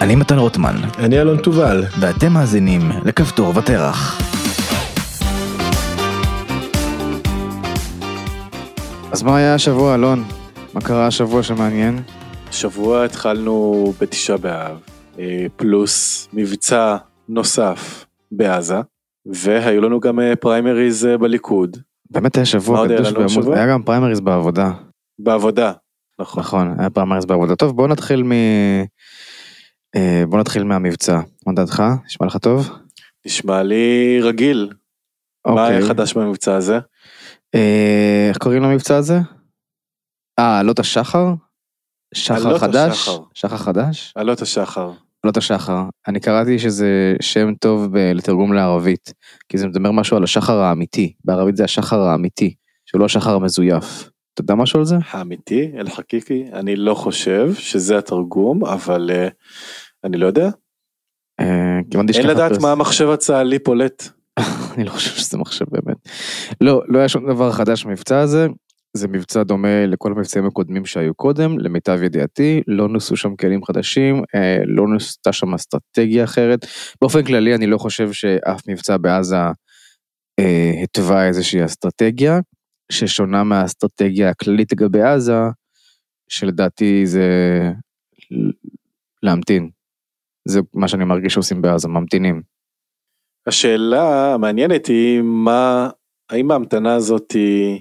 [0.00, 1.84] אני מתן רוטמן, אני אלון תובל.
[2.00, 4.20] ואתם מאזינים לכפתור ותרח.
[9.12, 10.24] אז מה היה השבוע, אלון?
[10.74, 12.02] מה קרה השבוע שמעניין?
[12.48, 14.78] השבוע התחלנו בתשעה באב,
[15.18, 16.96] אה, פלוס מבצע
[17.28, 18.80] נוסף בעזה,
[19.26, 21.76] והיו לנו גם אה, פריימריז אה, בליכוד.
[22.10, 23.56] באמת היה שבוע קדוש בעמוד?
[23.56, 24.70] היה גם פריימריז בעבודה.
[25.18, 25.72] בעבודה,
[26.20, 26.40] נכון.
[26.42, 27.56] נכון, היה פריימריז בעבודה.
[27.56, 28.32] טוב, בוא נתחיל מ...
[29.96, 31.20] אה, בוא נתחיל מהמבצע.
[31.46, 31.82] מה דעתך?
[32.06, 32.70] נשמע לך טוב?
[33.26, 34.72] נשמע לי רגיל.
[35.46, 35.76] מה אוקיי.
[35.76, 36.78] היה חדש במבצע הזה?
[37.54, 39.18] אה, איך קוראים למבצע הזה?
[40.38, 41.26] אה, עלות השחר?
[42.14, 43.08] שחר חדש?
[43.34, 44.12] שחר חדש?
[44.16, 44.92] עלות השחר.
[45.22, 45.82] עלות השחר.
[46.08, 49.12] אני קראתי שזה שם טוב ב- לתרגום לערבית,
[49.48, 51.12] כי זה מדבר משהו על השחר האמיתי.
[51.24, 52.54] בערבית זה השחר האמיתי,
[52.86, 54.10] שהוא לא השחר המזויף.
[54.38, 54.96] אתה יודע משהו על זה?
[55.10, 59.28] האמיתי, אל חקיקי, אני לא חושב שזה התרגום, אבל אה,
[60.04, 60.48] אני לא יודע.
[61.40, 64.08] הבנתי אין לדעת פרס- מה המחשב הצה"לי פולט.
[64.74, 65.96] אני לא חושב שזה מחשב באמת.
[66.60, 68.46] לא, לא היה שום דבר חדש במבצע הזה.
[68.96, 74.22] זה מבצע דומה לכל המבצעים הקודמים שהיו קודם, למיטב ידיעתי, לא נוסו שם כלים חדשים,
[74.34, 76.66] אה, לא נוסתה שם אסטרטגיה אחרת.
[77.00, 79.36] באופן כללי אני לא חושב שאף מבצע בעזה
[80.38, 82.40] אה, התווה איזושהי אסטרטגיה,
[82.92, 85.38] ששונה מהאסטרטגיה הכללית לגבי עזה,
[86.28, 87.28] שלדעתי זה
[89.22, 89.70] להמתין.
[90.48, 92.42] זה מה שאני מרגיש שעושים בעזה, ממתינים.
[93.46, 95.90] השאלה המעניינת היא מה,
[96.30, 97.80] האם ההמתנה הזאת היא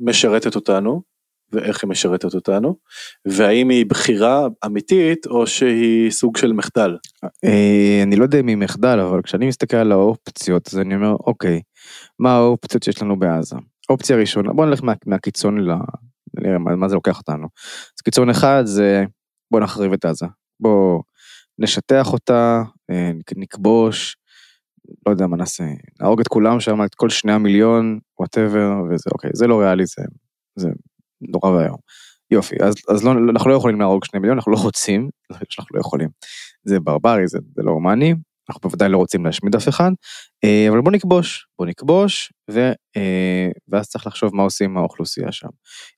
[0.00, 1.02] משרתת אותנו,
[1.52, 2.76] ואיך היא משרתת אותנו,
[3.24, 6.96] והאם היא בחירה אמיתית או שהיא סוג של מחדל.
[7.44, 11.12] אה, אני לא יודע אם היא מחדל, אבל כשאני מסתכל על האופציות, אז אני אומר,
[11.12, 11.60] אוקיי,
[12.18, 13.56] מה האופציות שיש לנו בעזה?
[13.88, 15.70] אופציה ראשונה, בוא נלך מה, מהקיצון ל...
[16.34, 17.48] נראה מה, מה זה לוקח אותנו.
[17.96, 19.04] אז קיצון אחד זה,
[19.50, 20.26] בוא נחריב את עזה.
[20.60, 21.02] בוא
[21.58, 24.16] נשטח אותה, אה, נכבוש,
[25.06, 25.64] לא יודע מה נעשה,
[26.00, 30.02] נהרוג את כולם שם, את כל שני המיליון, וואטאבר, וזה אוקיי, זה לא ריאלי, זה,
[30.56, 30.68] זה
[31.20, 31.76] נורא ואיום.
[32.30, 35.80] יופי, אז, אז לא, אנחנו לא יכולים להרוג שני מיליון, אנחנו לא רוצים, אנחנו לא
[35.80, 36.08] יכולים.
[36.64, 38.14] זה ברברי, זה, זה לא הומני,
[38.50, 39.90] אנחנו בוודאי לא רוצים להשמיד אף אחד,
[40.44, 45.32] אה, אבל בוא נכבוש, בוא נכבוש, ו, אה, ואז צריך לחשוב מה עושים עם האוכלוסייה
[45.32, 45.48] שם.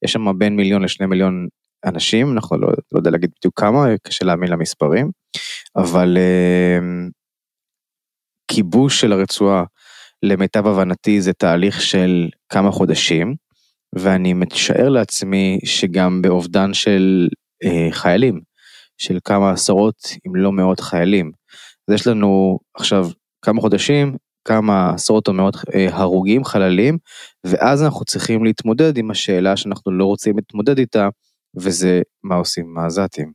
[0.04, 1.48] יש שם בין מיליון לשני מיליון
[1.84, 5.10] אנשים, אנחנו לא, לא יודע להגיד בדיוק כמה, קשה להאמין למספרים,
[5.76, 6.78] אבל אה,
[8.48, 9.64] כיבוש של הרצועה,
[10.22, 13.34] למיטב הבנתי זה תהליך של כמה חודשים,
[13.94, 17.28] ואני משער לעצמי שגם באובדן של
[17.64, 18.40] אה, חיילים,
[18.98, 19.96] של כמה עשרות
[20.26, 21.32] אם לא מאות חיילים.
[21.88, 23.06] אז יש לנו עכשיו
[23.42, 26.98] כמה חודשים, כמה עשרות או מאות אה, הרוגים, חללים,
[27.44, 31.08] ואז אנחנו צריכים להתמודד עם השאלה שאנחנו לא רוצים להתמודד איתה,
[31.56, 33.32] וזה מה עושים עם העזתים.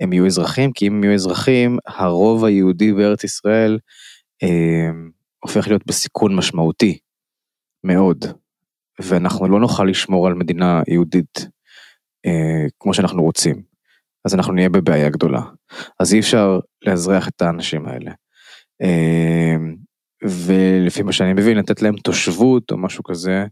[0.00, 3.78] הם יהיו אזרחים, כי אם הם יהיו אזרחים, הרוב היהודי בארץ ישראל
[4.42, 4.90] אה,
[5.40, 6.98] הופך להיות בסיכון משמעותי
[7.84, 8.24] מאוד,
[9.00, 11.46] ואנחנו לא נוכל לשמור על מדינה יהודית
[12.26, 13.62] אה, כמו שאנחנו רוצים.
[14.24, 15.42] אז אנחנו נהיה בבעיה גדולה.
[16.00, 18.12] אז אי אפשר לאזרח את האנשים האלה.
[20.22, 23.44] ולפי מה שאני מבין, לתת להם תושבות או משהו כזה,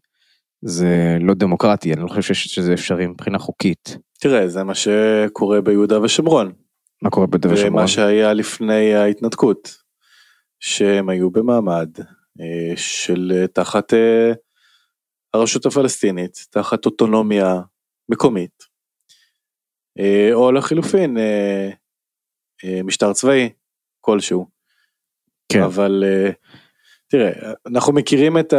[0.62, 3.96] זה לא דמוקרטי, אני לא חושב שזה אפשרי מבחינה חוקית.
[4.20, 6.52] תראה, זה מה שקורה ביהודה ושומרון,
[7.02, 7.72] מה קורה בדבר שומרון?
[7.72, 9.76] ומה שהיה לפני ההתנתקות,
[10.60, 11.90] שהם היו במעמד
[12.40, 14.32] אה, של אה, תחת אה,
[15.34, 17.60] הרשות הפלסטינית, תחת אוטונומיה
[18.08, 18.70] מקומית,
[20.32, 21.16] או לחילופין
[22.84, 23.48] משטר צבאי
[24.00, 24.46] כלשהו.
[25.52, 25.62] כן.
[25.62, 26.30] אבל אה,
[27.08, 28.54] תראה, אנחנו מכירים את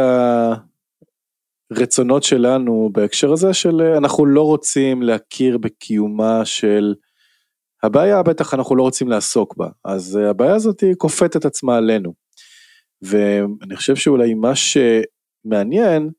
[1.70, 6.94] הרצונות שלנו בהקשר הזה של אה, אנחנו לא רוצים להכיר בקיומה של
[7.82, 11.76] הבעיה בטח אנחנו לא רוצים לעסוק בה אז אה, הבעיה הזאת היא כופת את עצמה
[11.76, 12.12] עלינו.
[13.02, 16.10] ואני חושב שאולי מה שמעניין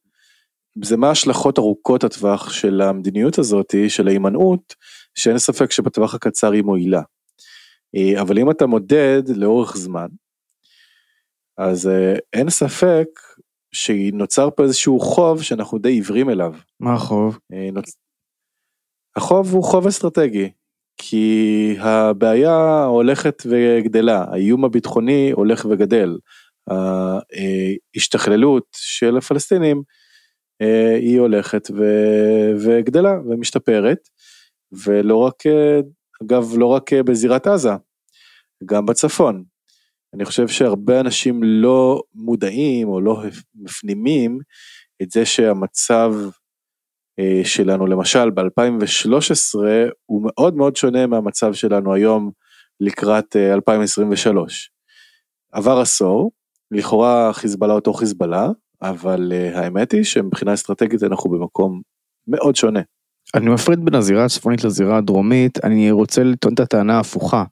[0.84, 4.76] זה מה ההשלכות ארוכות הטווח של המדיניות הזאת של ההימנעות
[5.16, 7.02] שאין ספק שבטווח הקצר היא מועילה.
[8.22, 10.08] אבל אם אתה מודד לאורך זמן
[11.58, 13.08] אז אה, אין ספק
[13.72, 16.54] שנוצר פה איזשהו חוב שאנחנו די עיוורים אליו.
[16.80, 17.40] מה החוב?
[17.54, 17.96] אה, נוצ...
[19.16, 20.52] החוב הוא חוב אסטרטגי,
[20.98, 26.18] כי הבעיה הולכת וגדלה, האיום הביטחוני הולך וגדל,
[27.96, 29.84] ההשתכללות של הפלסטינים
[30.62, 31.84] אה, היא הולכת ו...
[32.66, 34.10] וגדלה ומשתפרת,
[34.86, 35.44] ולא רק,
[36.24, 37.72] אגב לא רק בזירת עזה,
[38.66, 39.44] גם בצפון.
[40.14, 43.24] אני חושב שהרבה אנשים לא מודעים או לא
[43.56, 44.40] מפנימים
[45.02, 46.14] את זה שהמצב
[47.20, 49.60] אה, שלנו למשל ב-2013
[50.06, 52.32] הוא מאוד מאוד שונה מהמצב שלנו היום
[52.80, 54.72] לקראת 2023.
[55.52, 56.32] עבר עשור,
[56.72, 58.48] לכאורה חיזבאללה אותו חיזבאללה,
[58.82, 61.82] אבל האמת היא שמבחינה אסטרטגית אנחנו במקום
[62.28, 62.82] מאוד שונה.
[63.36, 67.44] אני מפריד בין הזירה הצפונית לזירה הדרומית, אני רוצה לטעון את הטענה ההפוכה,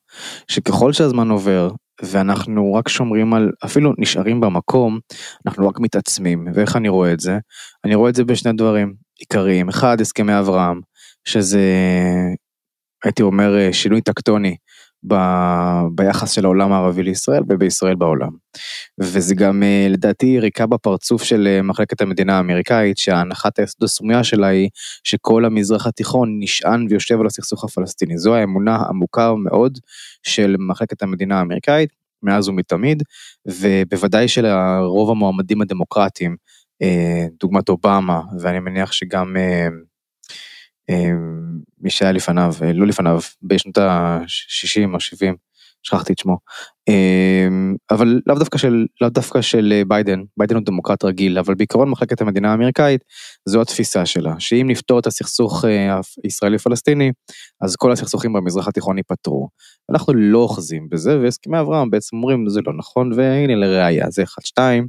[0.47, 1.69] שככל שהזמן עובר
[2.03, 4.99] ואנחנו רק שומרים על, אפילו נשארים במקום,
[5.45, 7.37] אנחנו רק מתעצמים, ואיך אני רואה את זה?
[7.85, 10.79] אני רואה את זה בשני דברים עיקריים, אחד הסכמי אברהם,
[11.25, 11.61] שזה
[13.03, 14.55] הייתי אומר שינוי טקטוני
[15.07, 15.15] ב,
[15.95, 18.29] ביחס של העולם הערבי לישראל ובישראל בעולם.
[18.99, 24.47] וזה גם אה, לדעתי יריקה בפרצוף של אה, מחלקת המדינה האמריקאית שהנחת היסוד הסמויה שלה
[24.47, 24.69] היא
[25.03, 28.17] שכל המזרח התיכון נשען ויושב על הסכסוך הפלסטיני.
[28.17, 29.77] זו האמונה עמוקה מאוד
[30.23, 31.89] של מחלקת המדינה האמריקאית
[32.23, 33.03] מאז ומתמיד
[33.47, 34.45] ובוודאי של
[34.85, 36.35] רוב המועמדים הדמוקרטיים
[36.81, 39.35] אה, דוגמת אובמה ואני מניח שגם
[41.81, 45.35] מי שהיה לפניו, אה, לא לפניו, בשנות ה-60 או 70,
[45.83, 46.37] שכחתי את שמו.
[46.87, 51.55] אמ, אבל לאו דווקא של, לאו דווקא של אה, ביידן, ביידן הוא דמוקרט רגיל, אבל
[51.55, 53.01] בעיקרון מחלקת המדינה האמריקאית,
[53.45, 57.11] זו התפיסה שלה, שאם נפתור את הסכסוך אה, הישראלי-פלסטיני,
[57.61, 59.49] אז כל הסכסוכים במזרח התיכון ייפתרו.
[59.91, 64.41] אנחנו לא אוחזים בזה, והסכמי אברהם בעצם אומרים זה לא נכון, והנה לראיה, זה אחד,
[64.45, 64.87] שתיים.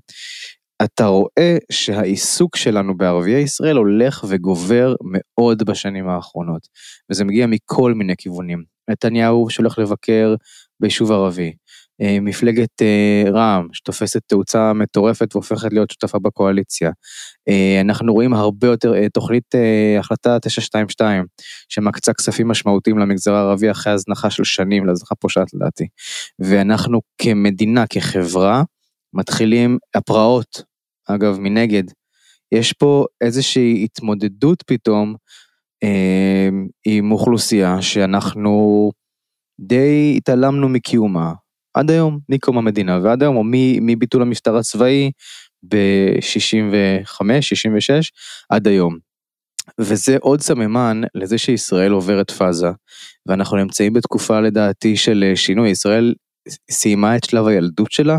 [0.85, 6.69] אתה רואה שהעיסוק שלנו בערביי ישראל הולך וגובר מאוד בשנים האחרונות,
[7.11, 8.65] וזה מגיע מכל מיני כיוונים.
[8.91, 10.35] נתניהו שהולך לבקר
[10.81, 11.53] ביישוב ערבי,
[12.03, 16.91] אה, מפלגת אה, רע"מ שתופסת תאוצה מטורפת והופכת להיות שותפה בקואליציה.
[17.49, 19.55] אה, אנחנו רואים הרבה יותר, תוכנית
[19.99, 21.25] החלטה 922
[21.69, 25.87] שמקצה כספים משמעותיים למגזר הערבי אחרי הזנחה של שנים, להזנחה פושעת לדעתי.
[26.39, 28.63] ואנחנו כמדינה, כחברה,
[29.15, 30.72] מתחילים הפרעות
[31.09, 31.85] אגב, מנגד,
[32.53, 35.15] יש פה איזושהי התמודדות פתאום
[35.83, 36.49] אה,
[36.87, 38.91] עם אוכלוסייה שאנחנו
[39.61, 41.33] די התעלמנו מקיומה
[41.75, 43.43] עד היום, מקום המדינה ועד היום, או
[43.81, 45.11] מביטול המשטר הצבאי
[45.63, 48.13] ב-65, 66,
[48.51, 48.99] עד היום.
[49.81, 52.71] וזה עוד סממן לזה שישראל עוברת פאזה,
[53.27, 55.71] ואנחנו נמצאים בתקופה לדעתי של שינוי.
[55.71, 56.15] ישראל
[56.71, 58.19] סיימה את שלב הילדות שלה,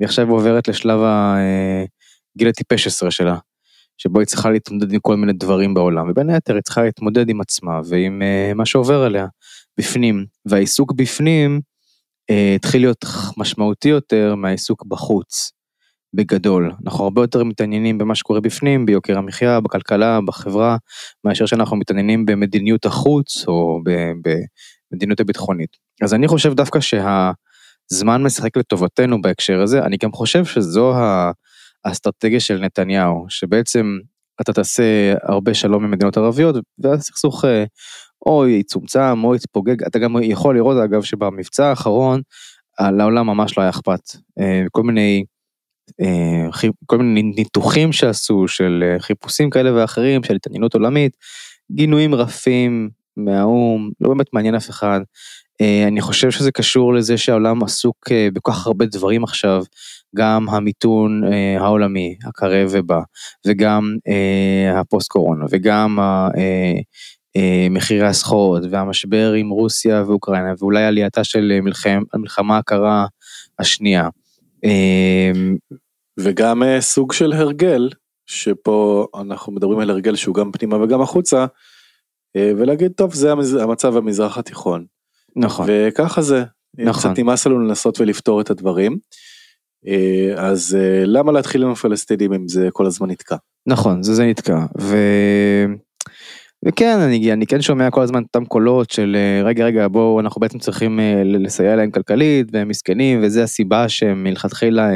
[0.00, 1.36] והיא עכשיו עוברת לשלב ה...
[1.38, 1.84] אה,
[2.38, 3.36] גיל הטיפש עשרה שלה,
[3.98, 7.40] שבו היא צריכה להתמודד עם כל מיני דברים בעולם, ובין היתר היא צריכה להתמודד עם
[7.40, 9.26] עצמה ועם uh, מה שעובר עליה
[9.78, 11.60] בפנים, והעיסוק בפנים
[12.30, 13.04] uh, התחיל להיות
[13.36, 15.52] משמעותי יותר מהעיסוק בחוץ,
[16.14, 16.72] בגדול.
[16.84, 20.76] אנחנו הרבה יותר מתעניינים במה שקורה בפנים, ביוקר המחיה, בכלכלה, בחברה,
[21.24, 23.80] מאשר שאנחנו מתעניינים במדיניות החוץ או
[24.90, 25.76] במדיניות הביטחונית.
[26.02, 31.30] אז אני חושב דווקא שהזמן משחק לטובתנו בהקשר הזה, אני גם חושב שזו ה...
[31.84, 33.98] האסטרטגיה של נתניהו, שבעצם
[34.40, 37.64] אתה תעשה הרבה שלום עם מדינות ערביות, והסכסוך אה,
[38.26, 42.20] או יצומצם או יתפוגג, אתה גם יכול לראות אגב שבמבצע האחרון,
[42.80, 44.00] לעולם ממש לא היה אכפת.
[44.40, 45.24] אה, כל מיני,
[46.00, 51.16] אה, כל מיני ניתוחים שעשו של חיפושים כאלה ואחרים, של התעניינות עולמית,
[51.72, 55.00] גינויים רפים מהאו"ם, לא באמת מעניין אף אחד.
[55.88, 59.62] אני חושב שזה קשור לזה שהעולם עסוק בכל כך הרבה דברים עכשיו,
[60.16, 63.00] גם המיתון אה, העולמי הקרב ובא,
[63.46, 66.28] וגם אה, הפוסט קורונה, וגם אה,
[67.36, 73.06] אה, מחירי הסחורות, והמשבר עם רוסיה ואוקראינה, ואולי עלייתה של מלחם, המלחמה הקרה
[73.58, 74.08] השנייה.
[74.64, 75.32] אה,
[76.20, 77.90] וגם אה, סוג של הרגל,
[78.26, 81.46] שפה אנחנו מדברים על הרגל שהוא גם פנימה וגם החוצה, אה,
[82.36, 84.84] ולהגיד טוב זה המצב במזרח התיכון.
[85.36, 85.66] נכון.
[85.68, 86.44] וככה זה.
[86.78, 87.12] נכון.
[87.12, 88.98] קצת נמאס לנו לנסות ולפתור את הדברים.
[89.86, 93.36] אה, אז אה, למה להתחיל עם הפלסטינים אם זה כל הזמן נתקע?
[93.66, 94.58] נכון, זה זה נתקע.
[94.80, 94.96] ו...
[96.66, 100.40] וכן, אני, אני כן שומע כל הזמן אותם קולות של אה, רגע רגע בואו אנחנו
[100.40, 104.90] בעצם צריכים לסייע להם כלכלית והם מסכנים וזה הסיבה שהם מלכתחילה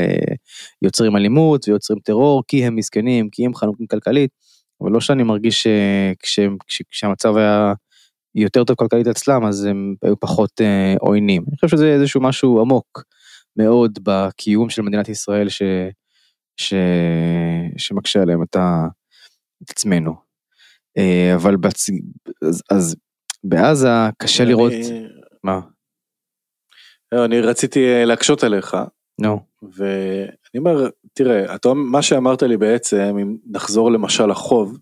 [0.82, 4.30] יוצרים אלימות ויוצרים טרור כי הם מסכנים כי הם חנוקים כלכלית.
[4.80, 5.66] אבל לא שאני מרגיש
[6.68, 7.72] שכשהמצב היה
[8.34, 10.60] יותר טוב כלכלית אצלם אז הם היו פחות
[11.00, 11.44] עוינים.
[11.48, 13.04] אני חושב שזה איזשהו משהו עמוק.
[13.58, 15.62] מאוד בקיום של מדינת ישראל ש,
[16.56, 16.74] ש,
[17.76, 18.86] שמקשה עליהם את, ה,
[19.62, 20.14] את עצמנו.
[20.98, 21.90] אה, אבל בצ...
[22.48, 22.96] אז, אז
[23.44, 24.50] בעזה קשה אני...
[24.50, 24.72] לראות,
[25.44, 25.60] מה?
[27.12, 28.76] לא, אני רציתי אה, להקשות עליך.
[29.20, 29.36] נו.
[29.36, 29.66] No.
[29.76, 34.78] ואני אומר, תראה, אתה, מה שאמרת לי בעצם, אם נחזור למשל לחוב,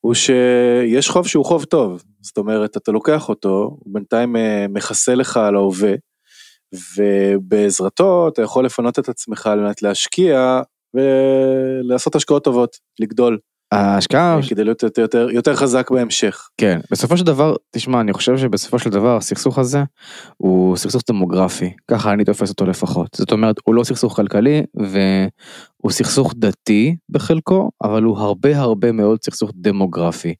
[0.00, 5.14] הוא שיש חוב שהוא חוב טוב, זאת אומרת, אתה לוקח אותו, הוא בינתיים אה, מכסה
[5.14, 5.92] לך על ההווה,
[6.96, 10.62] ובעזרתו אתה יכול לפנות את עצמך על מנת להשקיע
[10.94, 13.38] ולעשות השקעות טובות, לגדול.
[13.72, 16.48] ההשקעה, כדי להיות יותר, יותר, יותר חזק בהמשך.
[16.56, 19.82] כן, בסופו של דבר, תשמע, אני חושב שבסופו של דבר הסכסוך הזה
[20.36, 23.08] הוא סכסוך דמוגרפי, ככה אני תופס אותו לפחות.
[23.16, 29.18] זאת אומרת, הוא לא סכסוך כלכלי והוא סכסוך דתי בחלקו, אבל הוא הרבה הרבה מאוד
[29.22, 30.34] סכסוך דמוגרפי.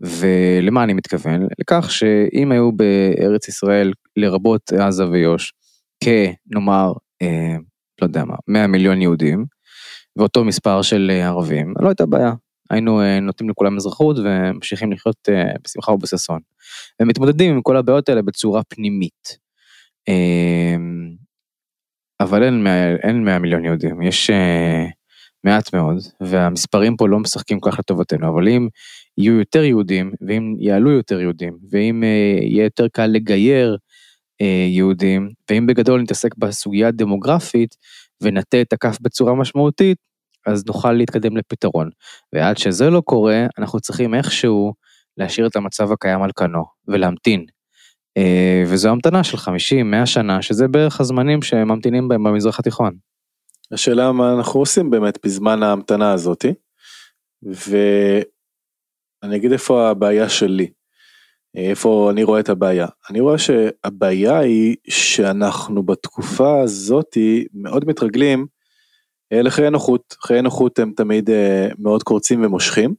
[0.00, 1.46] ולמה אני מתכוון?
[1.60, 5.52] לכך שאם היו בארץ ישראל, לרבות עזה ויו"ש,
[6.04, 7.56] כנאמר, אה,
[8.00, 9.44] לא יודע מה, 100 מיליון יהודים,
[10.16, 12.32] ואותו מספר של אה, ערבים, לא הייתה בעיה.
[12.72, 16.40] היינו אה, נותנים לכולם אזרחות וממשיכים לחיות אה, בשמחה ובששון.
[17.00, 19.38] ומתמודדים עם כל הבעיות האלה בצורה פנימית.
[20.08, 21.10] אמ,
[22.20, 24.30] אבל אין 100, אין 100 מיליון יהודים, יש
[25.44, 28.68] מעט מאוד, והמספרים פה לא משחקים כל כך לטובתנו, אבל אם
[29.18, 32.02] יהיו יותר יהודים, ואם יעלו יותר יהודים, ואם
[32.42, 33.76] יהיה יותר קל לגייר
[34.68, 37.76] יהודים, ואם בגדול נתעסק בסוגיה הדמוגרפית,
[38.20, 39.98] ונטה את הכף בצורה משמעותית,
[40.46, 41.90] אז נוכל להתקדם לפתרון.
[42.32, 44.72] ועד שזה לא קורה, אנחנו צריכים איכשהו
[45.16, 47.46] להשאיר את המצב הקיים על כנו, ולהמתין.
[48.16, 52.96] אה, וזו המתנה של 50-100 שנה, שזה בערך הזמנים שממתינים בהם במזרח התיכון.
[53.72, 56.54] השאלה מה אנחנו עושים באמת בזמן ההמתנה הזאתי,
[57.42, 60.70] ואני אגיד איפה הבעיה שלי,
[61.54, 62.86] איפה אני רואה את הבעיה.
[63.10, 68.46] אני רואה שהבעיה היא שאנחנו בתקופה הזאתי מאוד מתרגלים
[69.32, 72.94] אה, לחיי נוחות, חיי נוחות הם תמיד אה, מאוד קורצים ומושכים,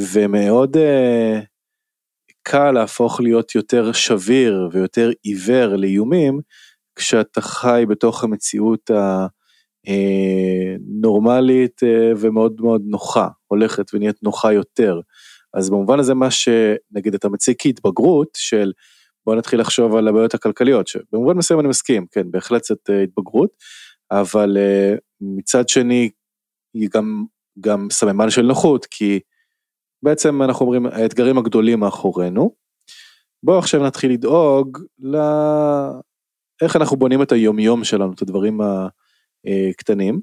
[0.00, 1.40] ומאוד אה,
[2.42, 6.40] קל להפוך להיות יותר שביר ויותר עיוור לאיומים,
[6.96, 8.90] כשאתה חי בתוך המציאות
[9.86, 11.80] הנורמלית
[12.16, 15.00] ומאוד מאוד נוחה, הולכת ונהיית נוחה יותר.
[15.54, 18.72] אז במובן הזה מה שנגיד אתה מציג כהתבגרות של
[19.26, 23.50] בוא נתחיל לחשוב על הבעיות הכלכליות, שבמובן מסוים אני מסכים, כן, בהחלט זאת התבגרות,
[24.10, 24.56] אבל
[25.22, 26.10] מצד שני
[26.74, 27.24] היא גם,
[27.60, 29.20] גם סממן של נוחות, כי
[30.02, 32.54] בעצם אנחנו אומרים האתגרים הגדולים מאחורינו.
[33.42, 35.16] בואו עכשיו נתחיל לדאוג ל...
[36.62, 40.20] איך אנחנו בונים את היומיום שלנו, את הדברים הקטנים,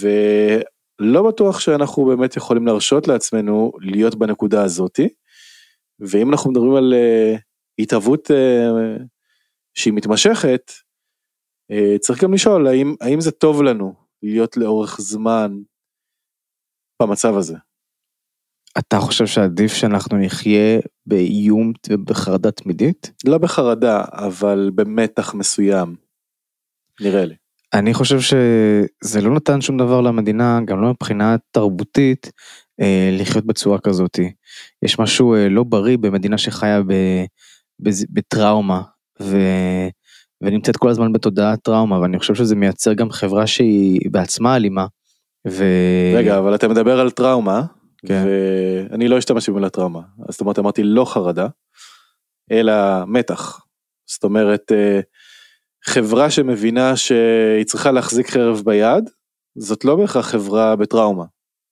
[0.00, 5.08] ולא בטוח שאנחנו באמת יכולים להרשות לעצמנו להיות בנקודה הזאתי,
[6.00, 7.40] ואם אנחנו מדברים על uh,
[7.78, 9.02] התהוות uh,
[9.74, 10.85] שהיא מתמשכת, אה,
[12.00, 15.58] צריך גם לשאול האם, האם זה טוב לנו להיות לאורך זמן
[17.02, 17.56] במצב הזה.
[18.78, 23.12] אתה חושב שעדיף שאנחנו נחיה באיום ובחרדה תמידית?
[23.26, 25.96] לא בחרדה, אבל במתח מסוים,
[27.00, 27.34] נראה לי.
[27.74, 32.30] אני חושב שזה לא נתן שום דבר למדינה, גם לא מבחינה תרבותית,
[32.80, 34.32] אה, לחיות בצורה כזאתי.
[34.82, 36.82] יש משהו אה, לא בריא במדינה שחיה
[38.10, 38.82] בטראומה,
[39.20, 39.36] ו...
[40.40, 44.86] ונמצאת כל הזמן בתודעת טראומה ואני חושב שזה מייצר גם חברה שהיא בעצמה אלימה.
[45.48, 45.64] ו...
[46.16, 47.62] רגע אבל אתה מדבר על טראומה
[48.06, 48.24] כן.
[48.90, 50.00] ואני לא אשתמש במילה טראומה
[50.30, 51.46] זאת אומרת אמרתי לא חרדה
[52.52, 52.74] אלא
[53.06, 53.60] מתח
[54.06, 55.00] זאת אומרת אה,
[55.84, 59.10] חברה שמבינה שהיא צריכה להחזיק חרב ביד
[59.58, 61.24] זאת לא בהכרח חברה בטראומה.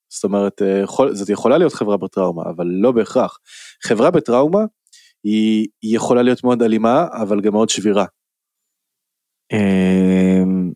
[0.08, 3.38] זאת אומרת אה, זאת יכולה להיות חברה בטראומה אבל לא בהכרח
[3.84, 4.64] חברה בטראומה
[5.24, 8.04] היא יכולה להיות מאוד אלימה אבל גם מאוד שבירה.
[9.54, 10.72] אמ,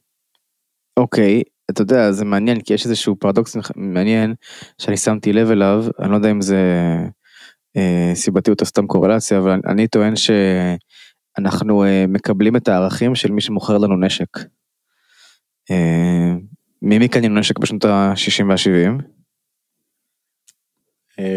[0.96, 4.34] אוקיי, אתה יודע, זה מעניין, כי יש איזשהו פרדוקס מעניין
[4.78, 6.56] שאני שמתי לב אליו, אני לא יודע אם זה
[7.76, 13.40] אה, סיבתיות או סתם קורלציה, אבל אני טוען שאנחנו אה, מקבלים את הערכים של מי
[13.40, 14.38] שמוכר לנו נשק.
[15.70, 16.34] אה,
[16.82, 19.02] ממי קנינו נשק בשנות ה-60 וה-70?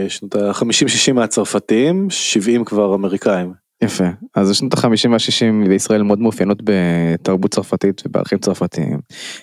[0.08, 3.54] שנות ה-50-60 מהצרפתים, 70 כבר אמריקאים.
[3.84, 4.04] יפה,
[4.36, 9.00] אז השנות החמישים והשישים בישראל מאוד מאופיינות בתרבות צרפתית ובערכים צרפתיים.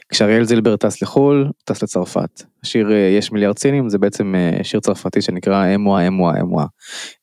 [0.08, 2.42] כשאריאל זילבר טס לחו"ל, טס לצרפת.
[2.62, 6.66] השיר אה, יש מיליארד סינים זה בעצם אה, שיר צרפתי שנקרא אמואה אמואה אמואה.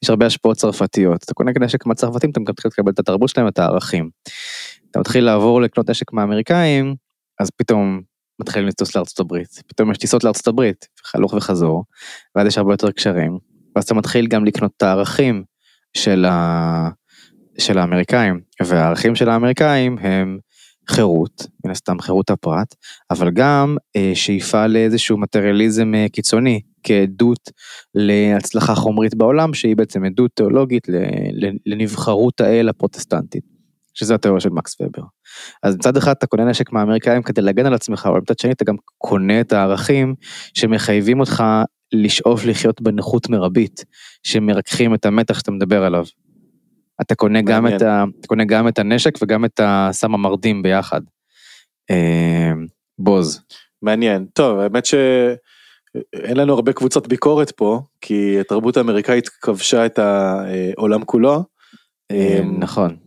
[0.04, 3.60] יש הרבה השפעות צרפתיות, אתה קונה נשק מהצרפתים אתה מתחיל לקבל את התרבות שלהם את
[3.60, 4.10] הערכים.
[4.92, 6.96] אתה מתחיל לעבור לקנות נשק מהאמריקאים,
[7.40, 8.02] אז פתאום
[8.42, 11.84] מתחילים לטוס לארצות הברית, פתאום יש טיסות לארצות הברית, הלוך וחזור,
[12.36, 13.38] ואז יש הרבה יותר קשרים,
[13.76, 15.44] ואז אתה מתחיל גם לקנות את הערכים
[15.98, 16.90] של ה...
[17.58, 20.38] של האמריקאים, והערכים של האמריקאים הם
[20.90, 22.76] חירות, מן הסתם חירות הפרט,
[23.12, 27.50] אבל גם אה, שאיפה לאיזשהו מטריאליזם אה, קיצוני, כעדות
[27.96, 30.88] להצלחה חומרית בעולם, שהיא בעצם עדות תיאולוגית
[31.66, 33.44] לנבחרות האל הפרוטסטנטית,
[33.94, 35.04] שזה התיאוריה של מקס ובר.
[35.64, 38.66] אז מצד אחד אתה קונה נשק מהאמריקאים כדי להגן על עצמך, אבל מצד שני אתה
[38.66, 40.16] גם קונה את הערכים
[40.54, 41.44] שמחייבים אותך
[41.94, 43.86] לשאוף לחיות בנוחות מרבית,
[44.24, 46.06] שמרככים את המתח שאתה מדבר עליו.
[47.02, 51.02] אתה קונה גם את, ה, אתה קונה גם את הנשק וגם את הסם המרדים ביחד.
[51.92, 52.52] אה,
[53.00, 53.42] בוז.
[53.82, 54.26] מעניין.
[54.34, 54.96] טוב, האמת ש...
[56.14, 61.44] אין לנו הרבה קבוצות ביקורת פה, כי התרבות האמריקאית כבשה את העולם כולו.
[62.12, 62.98] אמ, נכון.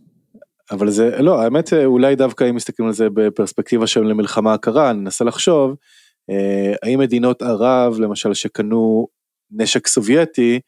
[0.71, 5.25] אבל זה, לא, האמת אולי דווקא אם מסתכלים על זה בפרספקטיבה של למלחמה הקרה, ננסה
[5.25, 5.75] לחשוב,
[6.29, 9.07] אה, האם מדינות ערב למשל שקנו
[9.51, 10.59] נשק סובייטי,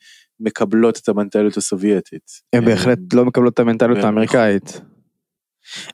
[0.42, 2.32] מקבלות את המנטליות הסובייטית.
[2.54, 4.82] הן בהחלט לא מקבלות את המנטליות האמריקאית.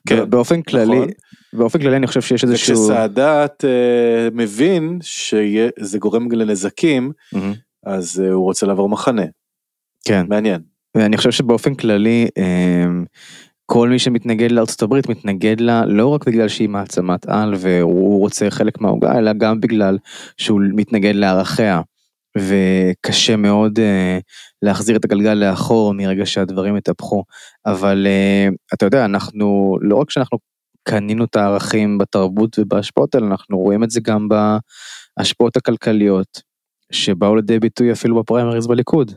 [0.08, 1.10] כן, באופן כללי, נכון.
[1.52, 2.76] באופן כללי אני חושב שיש איזשהו...
[2.76, 7.38] וכשסאדאת uh, מבין שזה גורם לנזקים, mm-hmm.
[7.86, 9.24] אז uh, הוא רוצה לעבור מחנה.
[10.04, 10.26] כן.
[10.28, 10.60] מעניין.
[10.96, 13.06] ואני חושב שבאופן כללי, um,
[13.66, 18.50] כל מי שמתנגד לארצות הברית מתנגד לה לא רק בגלל שהיא מעצמת על והוא רוצה
[18.50, 19.98] חלק מהעוגה, אלא גם בגלל
[20.36, 21.80] שהוא מתנגד לערכיה.
[22.40, 23.82] וקשה מאוד uh,
[24.62, 27.24] להחזיר את הגלגל לאחור מרגע שהדברים התהפכו.
[27.66, 30.38] אבל uh, אתה יודע, אנחנו, לא רק שאנחנו
[30.82, 36.42] קנינו את הערכים בתרבות ובהשפעות האלה, אנחנו רואים את זה גם בהשפעות הכלכליות,
[36.92, 39.12] שבאו לידי ביטוי אפילו בפריימריז בליכוד.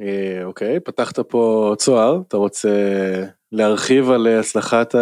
[0.00, 2.68] אה, אוקיי, פתחת פה צוהר, אתה רוצה
[3.52, 4.94] להרחיב על הצלחת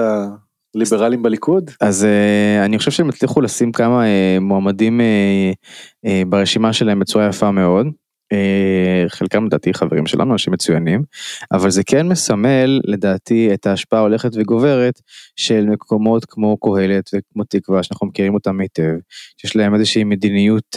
[0.75, 1.71] הליברלים בליכוד?
[1.81, 7.50] אז uh, אני חושב שהם הצליחו לשים כמה uh, מועמדים uh, ברשימה שלהם בצורה יפה
[7.50, 7.87] מאוד.
[9.09, 11.02] חלקם לדעתי חברים שלנו, אנשים מצוינים,
[11.52, 15.00] אבל זה כן מסמל לדעתי את ההשפעה ההולכת וגוברת
[15.37, 18.93] של מקומות כמו קהלת וכמו תקווה שאנחנו מכירים אותם היטב,
[19.37, 20.76] שיש להם איזושהי מדיניות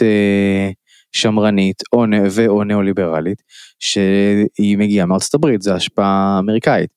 [1.12, 3.42] שמרנית או, ואו ניאו-ליברלית,
[3.78, 6.90] שהיא מגיעה מארצות הברית, זה השפעה אמריקאית.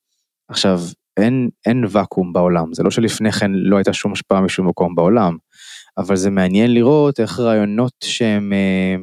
[0.50, 0.82] עכשיו,
[1.20, 5.38] אין, אין ואקום בעולם, זה לא שלפני כן לא הייתה שום השפעה משום מקום בעולם,
[5.98, 8.96] אבל זה מעניין לראות איך רעיונות שהם אה,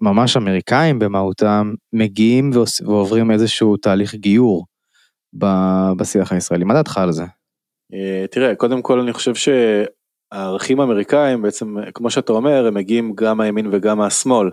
[0.00, 2.50] ממש אמריקאים במהותם, מגיעים
[2.84, 4.66] ועוברים איזשהו תהליך גיור
[5.96, 6.64] בשיח הישראלי.
[6.64, 7.24] מה דעתך על זה?
[7.94, 13.38] אה, תראה, קודם כל אני חושב שהערכים האמריקאים בעצם, כמו שאתה אומר, הם מגיעים גם
[13.38, 14.50] מהימין וגם מהשמאל.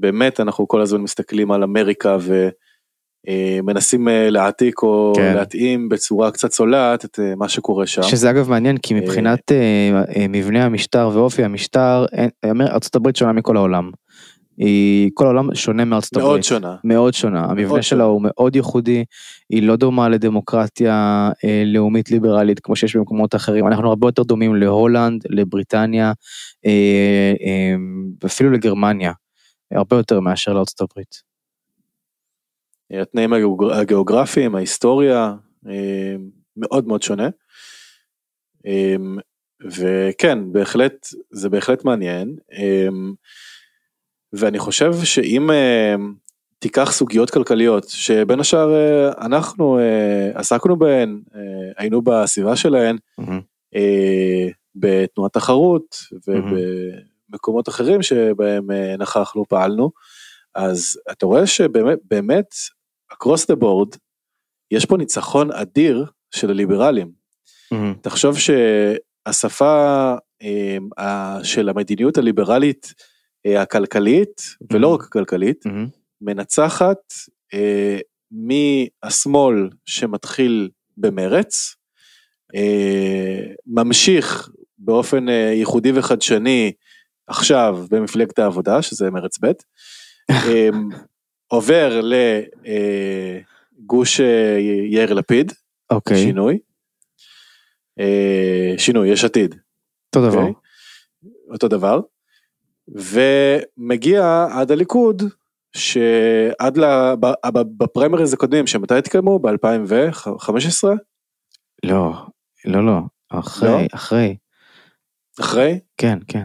[0.00, 2.48] באמת אנחנו כל הזמן מסתכלים על אמריקה ו...
[3.28, 5.34] אה, מנסים אה, להעתיק או כן.
[5.34, 8.02] להתאים בצורה קצת צולעת את אה, מה שקורה שם.
[8.02, 9.52] שזה אגב מעניין כי מבחינת
[10.28, 12.06] מבנה המשטר ואופי המשטר,
[12.60, 13.90] ארצות הברית שונה מכל העולם.
[14.58, 16.28] היא, כל העולם שונה מארצות הברית.
[16.28, 16.76] מאוד שונה.
[16.84, 17.44] מאוד שונה.
[17.44, 18.04] המבנה מאוד שלה שונה.
[18.04, 19.04] הוא מאוד ייחודי,
[19.50, 23.66] היא לא דומה לדמוקרטיה אה, לאומית ליברלית כמו שיש במקומות אחרים.
[23.66, 26.12] אנחנו הרבה יותר דומים להולנד, לבריטניה,
[26.66, 27.74] אה, אה,
[28.22, 29.12] ואפילו לגרמניה,
[29.72, 31.27] הרבה יותר מאשר לארצות הברית.
[32.90, 33.32] התנאים
[33.72, 35.34] הגיאוגרפיים, ההיסטוריה,
[35.68, 36.16] אה,
[36.56, 37.28] מאוד מאוד שונה.
[38.66, 38.96] אה,
[39.64, 42.36] וכן, בהחלט, זה בהחלט מעניין.
[42.52, 42.88] אה,
[44.32, 45.50] ואני חושב שאם
[46.58, 48.68] תיקח סוגיות כלכליות, שבין השאר
[49.20, 49.78] אנחנו
[50.34, 51.22] עסקנו בהן,
[51.76, 53.78] היינו בסביבה שלהן, mm-hmm.
[54.74, 55.96] בתנועת תחרות
[56.28, 59.90] ובמקומות אחרים שבהם נכחנו, פעלנו,
[60.54, 62.54] אז אתה רואה שבאמת
[63.12, 63.98] across the board,
[64.70, 67.10] יש פה ניצחון אדיר של הליברלים.
[67.74, 68.00] Mm-hmm.
[68.02, 70.14] תחשוב שהשפה
[70.98, 72.94] אה, של המדיניות הליברלית
[73.46, 74.66] אה, הכלכלית, mm-hmm.
[74.72, 75.90] ולא רק הכלכלית, mm-hmm.
[76.20, 76.98] מנצחת
[77.54, 77.98] אה,
[78.30, 81.74] מהשמאל שמתחיל במרץ,
[83.66, 86.72] ממשיך באופן ייחודי וחדשני
[87.26, 89.52] עכשיו במפלגת העבודה, שזה מרץ ב',
[91.48, 92.00] עובר
[93.80, 94.58] לגוש אה,
[94.90, 95.52] יאיר לפיד,
[95.90, 96.16] אוקיי.
[96.16, 96.58] שינוי,
[98.00, 99.54] אה, שינוי, יש עתיד.
[100.06, 100.38] אותו דבר.
[100.38, 100.52] אוקיי?
[101.52, 102.00] אותו דבר,
[102.88, 105.22] ומגיע עד הליכוד,
[105.76, 106.78] שעד.
[107.52, 109.38] בפריימריז הקודמים, שמתי התקיימו?
[109.38, 110.88] ב-2015?
[111.84, 112.12] לא,
[112.64, 112.98] לא, לא,
[113.30, 113.76] אחרי, לא?
[113.94, 114.36] אחרי.
[115.40, 115.80] אחרי?
[115.96, 116.44] כן, כן.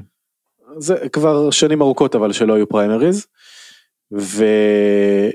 [0.78, 3.28] זה כבר שנים ארוכות אבל שלא היו פריימריז.
[4.14, 5.26] ואת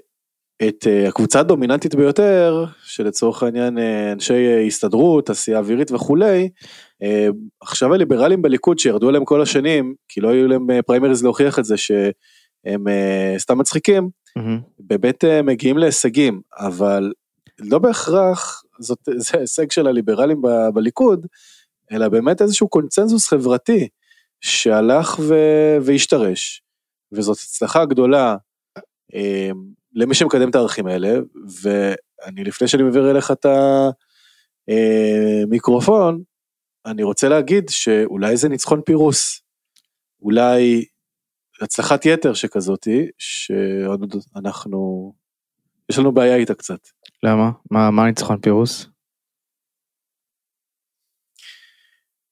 [0.86, 6.48] אה, הקבוצה הדומיננטית ביותר, שלצורך העניין אה, אנשי הסתדרות, תעשייה אווירית וכולי,
[7.02, 7.28] אה,
[7.60, 11.76] עכשיו הליברלים בליכוד שירדו עליהם כל השנים, כי לא היו להם פריימריז להוכיח את זה
[11.76, 12.84] שהם
[13.38, 14.62] סתם מצחיקים, mm-hmm.
[14.78, 17.12] באמת מגיעים להישגים, אבל
[17.58, 21.26] לא בהכרח זאת, זה הישג של הליברלים ב, בליכוד,
[21.92, 23.88] אלא באמת איזשהו קונצנזוס חברתי
[24.40, 25.34] שהלך ו,
[25.80, 26.62] והשתרש,
[27.12, 28.36] וזאת הצלחה גדולה
[29.92, 31.08] למי שמקדם את הערכים האלה,
[31.62, 33.46] ואני לפני שאני מעביר אליך את
[35.46, 36.22] המיקרופון,
[36.86, 39.42] אני רוצה להגיד שאולי זה ניצחון פירוס,
[40.22, 40.84] אולי
[41.60, 45.12] הצלחת יתר שכזאתי, שאנחנו,
[45.88, 46.80] יש לנו בעיה איתה קצת.
[47.22, 47.50] למה?
[47.70, 48.86] מה, מה ניצחון פירוס?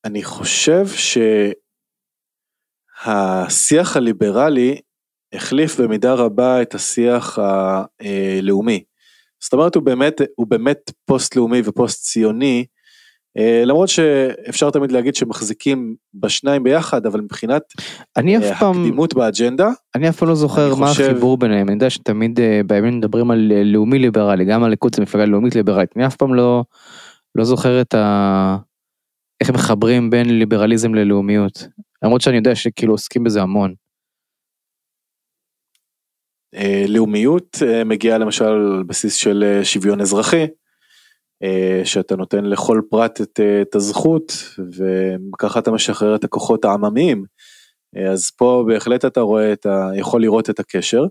[0.05, 0.85] אני חושב
[3.05, 4.81] השיח הליברלי
[5.33, 8.83] החליף במידה רבה את השיח הלאומי.
[9.43, 12.65] זאת אומרת הוא באמת, הוא באמת פוסט לאומי ופוסט ציוני,
[13.39, 17.63] אה, למרות שאפשר תמיד להגיד שמחזיקים בשניים ביחד, אבל מבחינת
[18.45, 21.91] אה, פעם, הקדימות באג'נדה, אני אף פעם לא זוכר מה חושב- החיבור ביניהם, אני יודע
[21.91, 26.17] שתמיד אה, בימין מדברים על לאומי ליברלי, גם הליכוד זה מפלגה לאומית ליברלית, אני אף
[26.17, 26.65] פעם לא,
[27.35, 28.57] לא זוכר את ה...
[29.41, 31.69] איך מחברים בין ליברליזם ללאומיות,
[32.03, 33.75] למרות שאני יודע שכאילו עוסקים בזה המון.
[36.55, 40.47] אה, לאומיות אה, מגיעה למשל על בסיס של אה, שוויון אזרחי,
[41.85, 44.33] שאתה נותן לכל פרט את, את הזכות
[45.33, 47.25] וככה אתה משחרר את הכוחות העממיים.
[48.13, 49.91] אז פה בהחלט אתה רואה את ה...
[49.95, 51.05] יכול לראות את הקשר,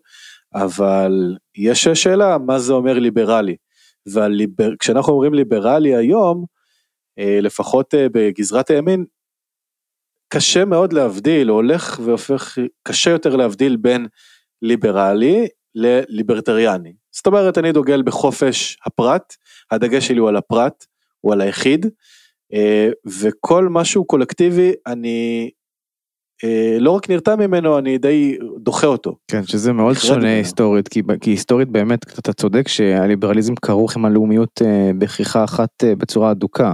[0.53, 3.55] אבל יש שאלה מה זה אומר ליברלי.
[4.07, 6.45] וכשאנחנו אומרים ליברלי היום,
[7.17, 9.05] לפחות בגזרת הימין,
[10.29, 14.07] קשה מאוד להבדיל, הולך והופך, קשה יותר להבדיל בין
[14.65, 16.93] ליברלי לליברטריאני.
[17.11, 19.33] זאת אומרת, אני דוגל בחופש הפרט,
[19.71, 20.85] הדגש שלי הוא על הפרט,
[21.21, 21.85] הוא על היחיד,
[22.53, 22.89] אה,
[23.21, 25.49] וכל משהו קולקטיבי, אני
[26.43, 29.15] אה, לא רק נרתע ממנו, אני די דוחה אותו.
[29.27, 30.29] כן, שזה מאוד שונה ממנו.
[30.29, 35.95] היסטורית, כי, כי היסטורית באמת אתה צודק שהליברליזם כרוך עם הלאומיות אה, בכריכה אחת אה,
[35.95, 36.73] בצורה אדוקה,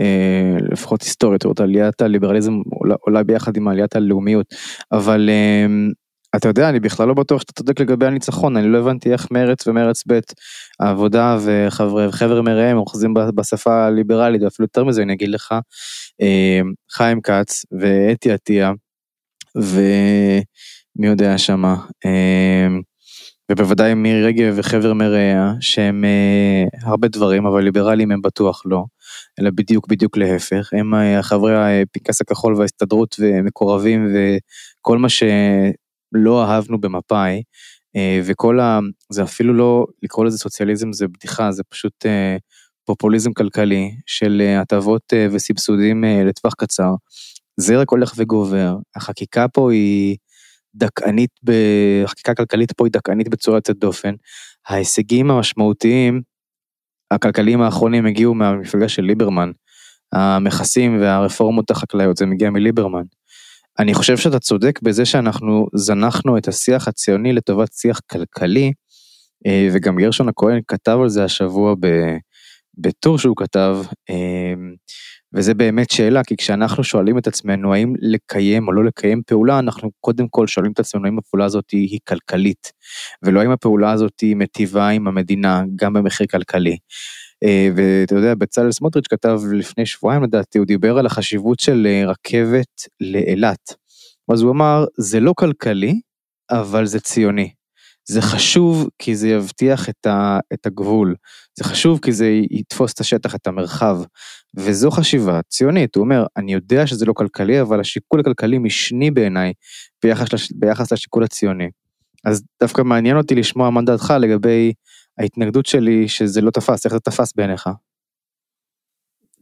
[0.00, 4.46] אה, לפחות היסטורית, זאת אומרת עליית הליברליזם עולה, עולה ביחד עם עליית הלאומיות,
[4.92, 5.66] אבל אה,
[6.36, 9.66] אתה יודע, אני בכלל לא בטוח שאתה צודק לגבי הניצחון, אני לא הבנתי איך מרץ
[9.66, 10.18] ומרץ ב'
[10.80, 15.54] העבודה וחבר מרעיהם אוחזים בשפה הליברלית, ואפילו יותר מזה אני אגיד לך,
[16.22, 16.60] אה,
[16.92, 18.72] חיים כץ ואתי עטיה,
[19.56, 22.68] ומי יודע שמה, אה,
[23.52, 28.84] ובוודאי מירי רגב וחבר מרעיה, שהם אה, הרבה דברים, אבל ליברלים הם בטוח לא,
[29.40, 35.08] אלא בדיוק בדיוק להפך, הם חברי הפנקס הכחול וההסתדרות ומקורבים וכל מה
[36.14, 37.42] שלא אהבנו במפא"י,
[37.96, 38.78] אה, וכל ה...
[39.12, 42.36] זה אפילו לא, לקרוא לזה סוציאליזם זה בדיחה, זה פשוט אה,
[42.84, 46.90] פופוליזם כלכלי של אה, הטבות וסבסודים לטווח קצר.
[47.56, 50.16] זה רק הולך וגובר, החקיקה פה היא
[50.74, 51.52] דכאנית, ב...
[52.04, 54.14] החקיקה הכלכלית פה היא דכאנית בצורה יוצאת דופן.
[54.68, 56.22] ההישגים המשמעותיים
[57.10, 59.50] הכלכליים האחרונים הגיעו מהמפלגה של ליברמן.
[60.12, 63.02] המכסים והרפורמות החקלאיות זה מגיע מליברמן.
[63.78, 68.72] אני חושב שאתה צודק בזה שאנחנו זנחנו את השיח הציוני לטובת שיח כלכלי,
[69.46, 71.74] אה, וגם גרשון הכהן כתב על זה השבוע
[72.78, 73.76] בטור שהוא כתב,
[74.10, 74.54] אה,
[75.34, 79.90] וזה באמת שאלה, כי כשאנחנו שואלים את עצמנו האם לקיים או לא לקיים פעולה, אנחנו
[80.00, 82.72] קודם כל שואלים את עצמנו האם הפעולה הזאת היא כלכלית,
[83.22, 86.76] ולא האם הפעולה הזאת היא מטיבה עם המדינה, גם במחיר כלכלי.
[87.44, 92.10] אה, ואתה יודע, בצלאל סמוטריץ' כתב לפני שבועיים לדעתי, הוא דיבר על החשיבות של אה,
[92.10, 93.74] רכבת לאילת.
[94.32, 96.00] אז הוא אמר, זה לא כלכלי,
[96.50, 97.52] אבל זה ציוני.
[98.08, 101.14] זה חשוב כי זה יבטיח את, ה, את הגבול,
[101.58, 104.02] זה חשוב כי זה יתפוס את השטח, את המרחב,
[104.56, 109.52] וזו חשיבה ציונית, הוא אומר, אני יודע שזה לא כלכלי, אבל השיקול הכלכלי משני בעיניי
[110.02, 111.70] ביחס, ביחס לשיקול הציוני.
[112.24, 114.72] אז דווקא מעניין אותי לשמוע מה דעתך לגבי
[115.20, 117.68] ההתנגדות שלי שזה לא תפס, איך זה תפס בעיניך?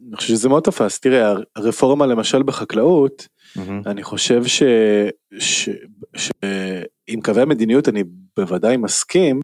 [0.08, 1.00] אני חושב שזה מאוד תפס.
[1.00, 3.28] תראה, הרפורמה למשל בחקלאות,
[3.86, 4.62] אני חושב ש...
[5.38, 5.68] ש...
[6.16, 6.30] ש...
[7.06, 8.04] עם קווי המדיניות אני
[8.36, 9.40] בוודאי מסכים,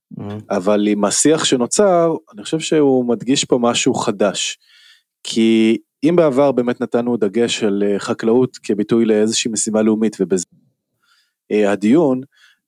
[0.50, 4.58] אבל עם השיח שנוצר, אני חושב שהוא מדגיש פה משהו חדש.
[5.22, 10.44] כי אם בעבר באמת נתנו דגש על אה, חקלאות כביטוי לאיזושהי משימה לאומית ובזה
[11.52, 12.20] אה, הדיון,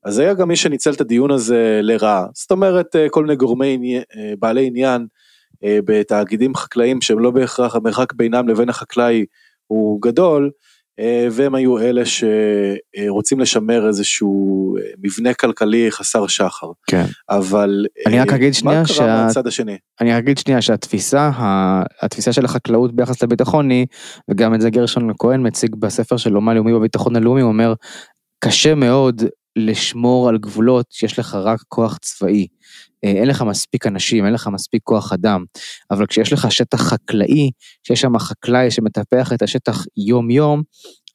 [0.07, 2.27] אז היה גם מי שניצל את הדיון הזה לרעה.
[2.35, 5.07] זאת אומרת, אה, כל מיני גורמי אה, בעלי עניין
[5.65, 9.25] אה, בתאגידים חקלאיים שהם לא בהכרח המרחק בינם לבין החקלאי
[9.67, 10.51] הוא גדול,
[11.31, 16.67] והם היו אלה שרוצים לשמר איזשהו מבנה כלכלי חסר שחר.
[16.87, 17.05] כן.
[17.31, 19.79] אבל אני רק אגיד שנייה מה קרה שה- מהצד השני?
[20.01, 21.31] אני אגיד שנייה שהתפיסה,
[22.03, 23.87] התפיסה של החקלאות ביחס לביטחון היא,
[24.31, 27.75] וגם את זה גרשון כהן מציג בספר שלו מה לאומי בביטחון הלאומי, הוא אומר,
[28.45, 29.23] קשה מאוד
[29.57, 32.47] לשמור על גבולות שיש לך רק כוח צבאי.
[33.05, 35.45] אה, אין לך מספיק אנשים, אין לך מספיק כוח אדם,
[35.91, 37.51] אבל כשיש לך שטח חקלאי,
[37.87, 40.63] שיש שם חקלאי שמטפח את השטח יום יום,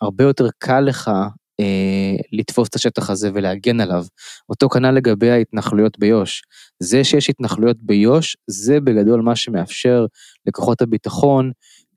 [0.02, 1.12] הרבה יותר קל לך
[1.60, 4.06] אה, לתפוס את השטח הזה ולהגן עליו.
[4.50, 6.42] אותו כנ"ל לגבי ההתנחלויות ביו"ש.
[6.80, 10.06] זה שיש התנחלויות ביו"ש, זה בגדול מה שמאפשר
[10.48, 11.52] לכוחות הביטחון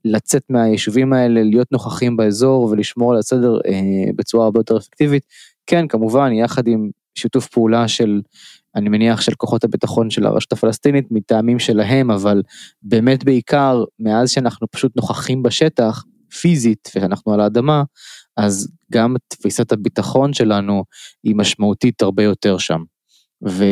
[0.05, 5.23] לצאת מהיישובים האלה, להיות נוכחים באזור ולשמור על הסדר אה, בצורה הרבה יותר אפקטיבית.
[5.67, 8.21] כן, כמובן, יחד עם שיתוף פעולה של,
[8.75, 12.41] אני מניח, של כוחות הביטחון של הרשות הפלסטינית, מטעמים שלהם, אבל
[12.81, 16.03] באמת בעיקר, מאז שאנחנו פשוט נוכחים בשטח,
[16.41, 17.83] פיזית, ואנחנו על האדמה,
[18.37, 20.83] אז גם תפיסת הביטחון שלנו
[21.23, 22.79] היא משמעותית הרבה יותר שם.
[23.47, 23.65] ו,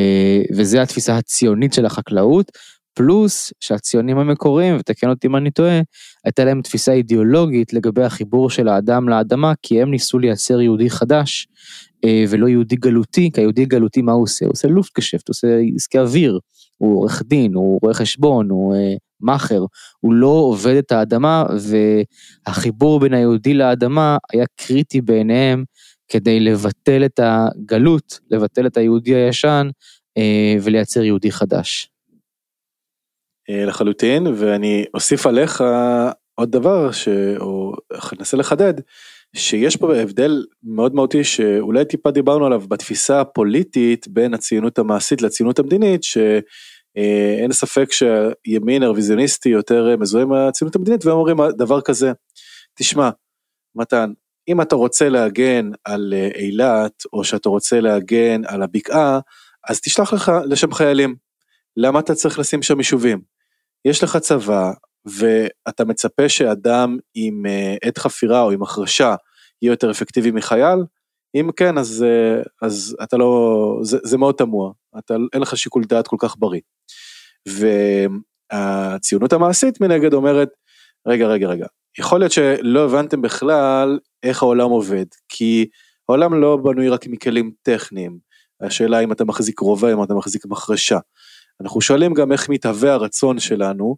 [0.55, 2.51] וזה התפיסה הציונית של החקלאות,
[2.93, 5.81] פלוס שהציונים המקוריים, ותקן אותי אם אני טועה,
[6.25, 11.47] הייתה להם תפיסה אידיאולוגית לגבי החיבור של האדם לאדמה, כי הם ניסו לייצר יהודי חדש,
[12.05, 14.45] אה, ולא יהודי גלותי, כי היהודי גלותי מה הוא עושה?
[14.45, 16.39] הוא עושה לופטגשפט, הוא עושה עסקי אוויר,
[16.77, 19.65] הוא עורך דין, הוא רואה חשבון, הוא אה, מאכר,
[19.99, 21.45] הוא לא עובד את האדמה,
[22.47, 25.63] והחיבור בין היהודי לאדמה היה קריטי בעיניהם
[26.07, 29.69] כדי לבטל את הגלות, לבטל את היהודי הישן
[30.17, 31.92] אה, ולייצר יהודי חדש.
[33.49, 35.63] לחלוטין, ואני אוסיף עליך
[36.35, 37.07] עוד דבר, ש...
[37.39, 37.73] או
[38.19, 38.73] אנסה לחדד,
[39.35, 45.59] שיש פה הבדל מאוד מהותי שאולי טיפה דיברנו עליו בתפיסה הפוליטית בין הציונות המעשית לציונות
[45.59, 52.11] המדינית, שאין ספק שהימין הרוויזיוניסטי יותר מזוהה עם הציונות המדינית והם אומרים דבר כזה,
[52.79, 53.09] תשמע,
[53.75, 54.11] מתן,
[54.47, 59.19] אם אתה רוצה להגן על אילת או שאתה רוצה להגן על הבקעה,
[59.69, 61.15] אז תשלח לך לשם חיילים.
[61.77, 63.21] למה אתה צריך לשים שם יישובים?
[63.85, 64.71] יש לך צבא,
[65.05, 69.15] ואתה מצפה שאדם עם אה, עת חפירה או עם החרשה
[69.61, 70.79] יהיה יותר אפקטיבי מחייל?
[71.35, 75.83] אם כן, אז, אה, אז אתה לא, זה, זה מאוד תמוה, אתה, אין לך שיקול
[75.83, 76.61] דעת כל כך בריא.
[78.53, 80.49] והציונות המעשית מנגד אומרת,
[81.07, 81.65] רגע, רגע, רגע,
[81.99, 85.65] יכול להיות שלא הבנתם בכלל איך העולם עובד, כי
[86.09, 88.17] העולם לא בנוי רק מכלים טכניים,
[88.61, 90.99] השאלה אם אתה מחזיק רובה, אם אתה מחזיק מחרשה.
[91.61, 93.95] אנחנו שואלים גם איך מתהווה הרצון שלנו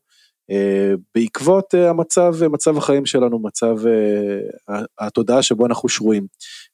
[0.52, 6.28] אה, בעקבות אה, המצב, מצב החיים שלנו, מצב אה, התודעה שבו אנחנו שרויים,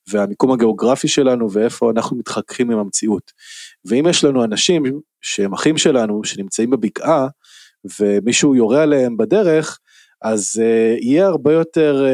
[0.10, 3.32] והמיקום הגיאוגרפי שלנו ואיפה אנחנו מתחככים עם המציאות.
[3.86, 4.84] ואם יש לנו אנשים
[5.22, 7.28] שהם אחים שלנו, שנמצאים בבקעה,
[8.00, 9.80] ומישהו יורה עליהם בדרך,
[10.22, 10.62] אז
[11.02, 12.06] יהיה הרבה יותר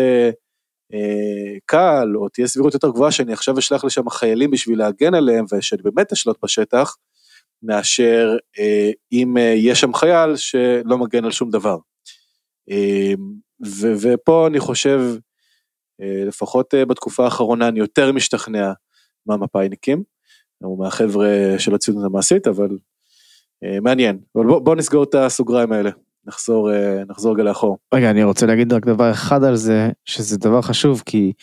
[1.66, 5.82] קל, או תהיה סבירות יותר גבוהה שאני עכשיו אשלח לשם חיילים בשביל להגן עליהם, ושאני
[5.82, 6.96] באמת אשלוט בשטח,
[7.64, 11.78] מאשר אה, אם אה, יש שם חייל שלא מגן על שום דבר.
[13.66, 15.00] ו- ופה אני חושב,
[16.02, 18.72] אה, לפחות בתקופה האחרונה אני יותר משתכנע
[19.26, 20.04] מהמפאיניקים,
[20.64, 22.70] או מהחבר'ה של הציונות המעשית, אבל
[23.82, 24.20] מעניין.
[24.36, 25.92] אבל בוא, בוא נסגור את הסוגריים האלה.
[26.28, 27.78] נחזור, אה, נחזור רגע לאחור.
[27.94, 31.34] רגע, אני רוצה להגיד רק דבר אחד על זה, שזה דבר חשוב, כי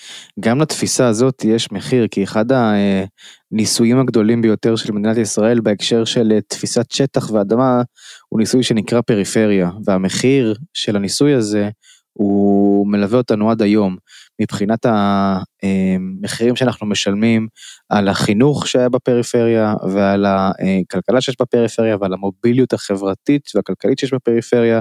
[0.40, 6.32] גם לתפיסה הזאת יש מחיר, כי אחד הניסויים הגדולים ביותר של מדינת ישראל בהקשר של
[6.32, 7.82] אה, תפיסת שטח ואדמה,
[8.28, 11.68] הוא ניסוי שנקרא פריפריה, והמחיר של הניסוי הזה,
[12.12, 13.96] הוא מלווה אותנו עד היום.
[14.40, 17.48] מבחינת המחירים שאנחנו משלמים
[17.88, 24.80] על החינוך שהיה בפריפריה ועל הכלכלה שיש בפריפריה ועל המוביליות החברתית והכלכלית שיש בפריפריה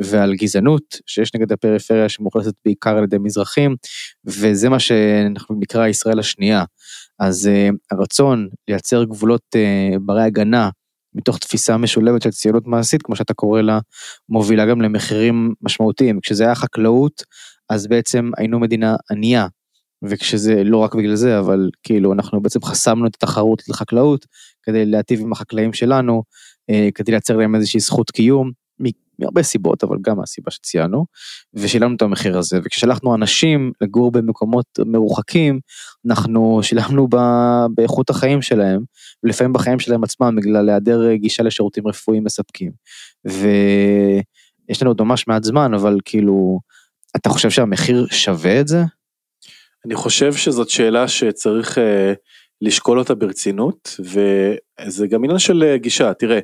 [0.00, 3.76] ועל גזענות שיש נגד הפריפריה שמאוכלסת בעיקר על ידי מזרחים
[4.26, 6.64] וזה מה שאנחנו נקרא ישראל השנייה.
[7.20, 7.50] אז
[7.90, 9.56] הרצון לייצר גבולות
[10.00, 10.70] ברי הגנה
[11.14, 13.78] מתוך תפיסה משולבת של ציונות מעשית, כמו שאתה קורא לה,
[14.28, 16.20] מובילה גם למחירים משמעותיים.
[16.20, 17.22] כשזה היה חקלאות,
[17.70, 19.46] אז בעצם היינו מדינה ענייה,
[20.02, 24.26] וכשזה לא רק בגלל זה, אבל כאילו אנחנו בעצם חסמנו את התחרות לחקלאות
[24.62, 26.22] כדי להטיב עם החקלאים שלנו,
[26.70, 28.50] אה, כדי לייצר להם איזושהי זכות קיום,
[29.22, 31.06] מהרבה סיבות, אבל גם מהסיבה שציינו,
[31.54, 35.60] ושילמנו את המחיר הזה, וכששלחנו אנשים לגור במקומות מרוחקים,
[36.06, 37.16] אנחנו שילמנו ב,
[37.74, 38.80] באיכות החיים שלהם,
[39.24, 42.72] ולפעמים בחיים שלהם עצמם, בגלל היעדר גישה לשירותים רפואיים מספקים.
[43.24, 46.60] ויש לנו עוד ממש מעט זמן, אבל כאילו,
[47.16, 48.82] אתה חושב שהמחיר שווה את זה?
[49.86, 51.80] אני חושב שזאת שאלה שצריך uh,
[52.60, 56.38] לשקול אותה ברצינות, וזה גם עניין של uh, גישה, תראה,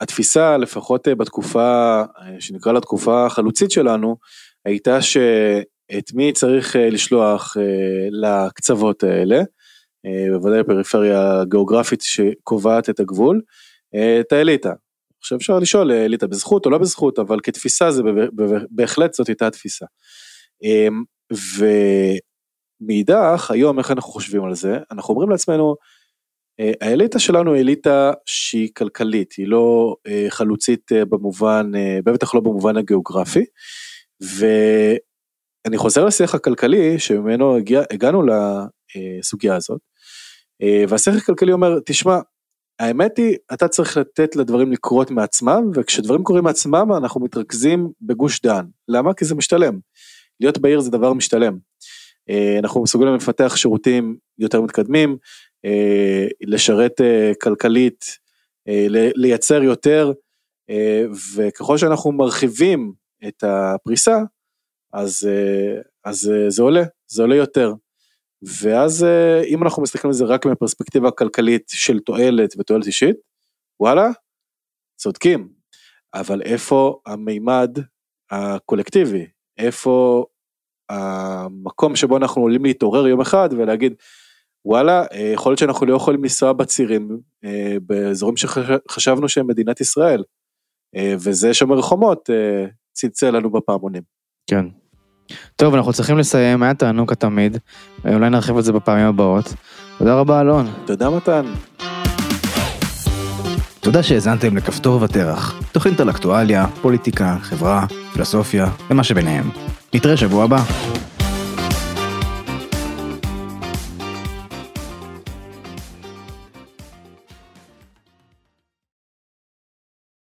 [0.00, 4.16] התפיסה, לפחות uh, בתקופה, uh, שנקרא לה תקופה החלוצית שלנו,
[4.64, 7.56] הייתה שאת מי צריך uh, לשלוח
[8.10, 9.42] לקצוות האלה,
[10.32, 13.40] בוודאי בפריפריה הגיאוגרפית שקובעת את הגבול,
[14.20, 14.72] את האליטה.
[15.22, 18.02] עכשיו אפשר לשאול אליטה בזכות או לא בזכות, אבל כתפיסה זה
[18.70, 19.86] בהחלט זאת הייתה התפיסה.
[20.62, 21.02] אמ,
[22.82, 24.78] ומאידך, היום איך אנחנו חושבים על זה?
[24.90, 25.74] אנחנו אומרים לעצמנו, אה,
[26.80, 31.70] האליטה שלנו היא אליטה שהיא כלכלית, היא לא אה, חלוצית אה, במובן,
[32.04, 33.44] בטח לא במובן הגיאוגרפי.
[34.20, 39.80] ואני חוזר לשיח הכלכלי שממנו הגיע, הגענו לסוגיה הזאת.
[40.88, 42.18] והשיח הכלכלי אומר, תשמע,
[42.78, 48.64] האמת היא, אתה צריך לתת לדברים לקרות מעצמם, וכשדברים קורים מעצמם אנחנו מתרכזים בגוש דן.
[48.88, 49.14] למה?
[49.14, 49.78] כי זה משתלם.
[50.40, 51.58] להיות בעיר זה דבר משתלם.
[52.30, 55.16] אה, אנחנו מסוגלים לפתח שירותים יותר מתקדמים, אה,
[56.40, 58.04] לשרת אה, כלכלית,
[59.16, 60.12] לייצר יותר,
[61.36, 62.92] וככל שאנחנו מרחיבים
[63.28, 64.18] את הפריסה,
[64.92, 67.72] אז, אה, אז אה, זה עולה, זה עולה יותר.
[68.62, 73.16] ואז אה, אם אנחנו מסתכלים על זה רק מפרספקטיבה כלכלית של תועלת ותועלת אישית,
[73.80, 74.10] וואלה,
[74.96, 75.48] צודקים.
[76.14, 77.78] אבל איפה המימד
[78.30, 79.26] הקולקטיבי?
[79.58, 80.24] איפה
[80.88, 83.94] המקום שבו אנחנו עולים להתעורר יום אחד ולהגיד,
[84.64, 87.18] וואלה, יכול להיות שאנחנו לא יכולים לנסוע בצירים
[87.82, 90.22] באזורים שחשבנו שהם מדינת ישראל.
[90.96, 92.30] וזה שומר חומות
[92.92, 94.02] צלצל לנו בפעמונים.
[94.46, 94.66] כן.
[95.56, 97.58] טוב, אנחנו צריכים לסיים, היה תענוג כתמיד,
[98.04, 99.54] אולי נרחיב את זה בפעמים הבאות.
[99.98, 100.66] תודה רבה, אלון.
[100.86, 101.52] תודה, מתן.
[103.80, 109.50] תודה שהאזנתם לכפתור ותרח, תוכנית על אקטואליה, פוליטיקה, חברה, פילוסופיה ומה שביניהם.
[109.94, 110.58] נתראה שבוע הבא.